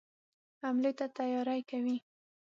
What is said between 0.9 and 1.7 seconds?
ته تیاری